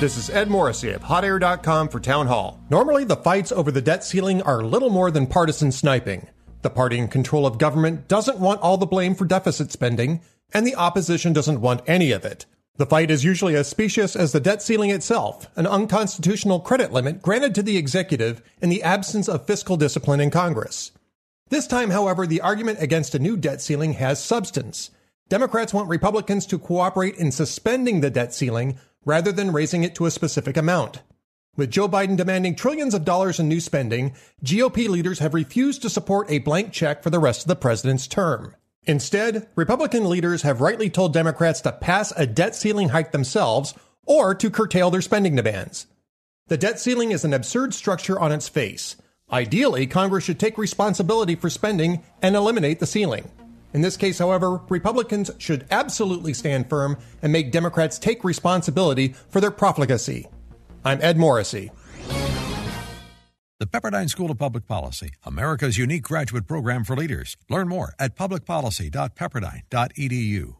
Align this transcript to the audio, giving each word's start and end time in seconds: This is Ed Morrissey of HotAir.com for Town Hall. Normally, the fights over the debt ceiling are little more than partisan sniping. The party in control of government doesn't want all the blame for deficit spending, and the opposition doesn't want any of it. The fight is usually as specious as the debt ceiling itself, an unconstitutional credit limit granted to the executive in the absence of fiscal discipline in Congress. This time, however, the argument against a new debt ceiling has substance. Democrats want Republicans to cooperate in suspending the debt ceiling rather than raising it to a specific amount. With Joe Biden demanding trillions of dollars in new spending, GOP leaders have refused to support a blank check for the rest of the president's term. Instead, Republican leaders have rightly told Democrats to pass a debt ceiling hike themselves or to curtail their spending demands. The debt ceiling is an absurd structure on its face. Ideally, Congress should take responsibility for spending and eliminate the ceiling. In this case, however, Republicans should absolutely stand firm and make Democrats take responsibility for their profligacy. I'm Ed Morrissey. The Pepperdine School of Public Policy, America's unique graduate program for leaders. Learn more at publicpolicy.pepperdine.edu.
This 0.00 0.16
is 0.16 0.30
Ed 0.30 0.48
Morrissey 0.48 0.92
of 0.92 1.02
HotAir.com 1.02 1.90
for 1.90 2.00
Town 2.00 2.26
Hall. 2.26 2.58
Normally, 2.70 3.04
the 3.04 3.16
fights 3.16 3.52
over 3.52 3.70
the 3.70 3.82
debt 3.82 4.02
ceiling 4.02 4.40
are 4.40 4.62
little 4.62 4.88
more 4.88 5.10
than 5.10 5.26
partisan 5.26 5.70
sniping. 5.70 6.26
The 6.62 6.70
party 6.70 6.96
in 6.96 7.06
control 7.06 7.44
of 7.46 7.58
government 7.58 8.08
doesn't 8.08 8.38
want 8.38 8.62
all 8.62 8.78
the 8.78 8.86
blame 8.86 9.14
for 9.14 9.26
deficit 9.26 9.70
spending, 9.70 10.22
and 10.54 10.66
the 10.66 10.74
opposition 10.74 11.34
doesn't 11.34 11.60
want 11.60 11.82
any 11.86 12.12
of 12.12 12.24
it. 12.24 12.46
The 12.78 12.86
fight 12.86 13.10
is 13.10 13.24
usually 13.24 13.54
as 13.54 13.68
specious 13.68 14.16
as 14.16 14.32
the 14.32 14.40
debt 14.40 14.62
ceiling 14.62 14.88
itself, 14.88 15.50
an 15.54 15.66
unconstitutional 15.66 16.60
credit 16.60 16.94
limit 16.94 17.20
granted 17.20 17.54
to 17.56 17.62
the 17.62 17.76
executive 17.76 18.40
in 18.62 18.70
the 18.70 18.82
absence 18.82 19.28
of 19.28 19.44
fiscal 19.44 19.76
discipline 19.76 20.20
in 20.20 20.30
Congress. 20.30 20.92
This 21.50 21.66
time, 21.66 21.90
however, 21.90 22.26
the 22.26 22.40
argument 22.40 22.80
against 22.80 23.14
a 23.14 23.18
new 23.18 23.36
debt 23.36 23.60
ceiling 23.60 23.92
has 23.92 24.24
substance. 24.24 24.92
Democrats 25.28 25.74
want 25.74 25.90
Republicans 25.90 26.46
to 26.46 26.58
cooperate 26.58 27.16
in 27.16 27.30
suspending 27.30 28.00
the 28.00 28.08
debt 28.08 28.32
ceiling 28.32 28.78
rather 29.04 29.32
than 29.32 29.52
raising 29.52 29.84
it 29.84 29.94
to 29.94 30.06
a 30.06 30.10
specific 30.10 30.56
amount. 30.56 31.02
With 31.56 31.70
Joe 31.70 31.88
Biden 31.88 32.16
demanding 32.16 32.54
trillions 32.54 32.94
of 32.94 33.04
dollars 33.04 33.40
in 33.40 33.48
new 33.48 33.60
spending, 33.60 34.14
GOP 34.44 34.88
leaders 34.88 35.18
have 35.18 35.34
refused 35.34 35.82
to 35.82 35.90
support 35.90 36.30
a 36.30 36.38
blank 36.38 36.72
check 36.72 37.02
for 37.02 37.10
the 37.10 37.18
rest 37.18 37.42
of 37.42 37.48
the 37.48 37.56
president's 37.56 38.06
term. 38.06 38.54
Instead, 38.84 39.48
Republican 39.56 40.08
leaders 40.08 40.42
have 40.42 40.60
rightly 40.60 40.88
told 40.88 41.12
Democrats 41.12 41.60
to 41.62 41.72
pass 41.72 42.12
a 42.16 42.26
debt 42.26 42.54
ceiling 42.54 42.90
hike 42.90 43.12
themselves 43.12 43.74
or 44.06 44.34
to 44.34 44.50
curtail 44.50 44.90
their 44.90 45.02
spending 45.02 45.36
demands. 45.36 45.86
The 46.48 46.56
debt 46.56 46.80
ceiling 46.80 47.10
is 47.10 47.24
an 47.24 47.34
absurd 47.34 47.74
structure 47.74 48.18
on 48.18 48.32
its 48.32 48.48
face. 48.48 48.96
Ideally, 49.30 49.86
Congress 49.86 50.24
should 50.24 50.40
take 50.40 50.58
responsibility 50.58 51.36
for 51.36 51.50
spending 51.50 52.02
and 52.22 52.34
eliminate 52.34 52.80
the 52.80 52.86
ceiling. 52.86 53.30
In 53.72 53.82
this 53.82 53.96
case, 53.96 54.18
however, 54.18 54.60
Republicans 54.68 55.30
should 55.38 55.66
absolutely 55.70 56.34
stand 56.34 56.68
firm 56.68 56.98
and 57.22 57.32
make 57.32 57.52
Democrats 57.52 57.98
take 57.98 58.24
responsibility 58.24 59.14
for 59.28 59.40
their 59.40 59.52
profligacy. 59.52 60.26
I'm 60.84 60.98
Ed 61.02 61.16
Morrissey. 61.16 61.70
The 63.60 63.66
Pepperdine 63.66 64.08
School 64.08 64.30
of 64.30 64.38
Public 64.38 64.66
Policy, 64.66 65.10
America's 65.24 65.76
unique 65.76 66.02
graduate 66.02 66.46
program 66.46 66.82
for 66.82 66.96
leaders. 66.96 67.36
Learn 67.50 67.68
more 67.68 67.94
at 67.98 68.16
publicpolicy.pepperdine.edu. 68.16 70.59